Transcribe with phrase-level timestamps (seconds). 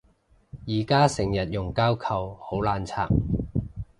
[0.67, 3.07] 而家成日用膠扣好難拆